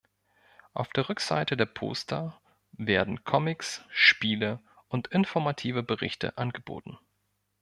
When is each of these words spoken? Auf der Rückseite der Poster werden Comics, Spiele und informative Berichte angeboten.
Auf 0.73 0.89
der 0.93 1.09
Rückseite 1.09 1.55
der 1.55 1.67
Poster 1.67 2.41
werden 2.71 3.23
Comics, 3.23 3.85
Spiele 3.91 4.59
und 4.87 5.09
informative 5.09 5.83
Berichte 5.83 6.39
angeboten. 6.39 6.97